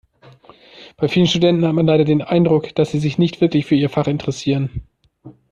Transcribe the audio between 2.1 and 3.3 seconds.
Eindruck, dass sie sich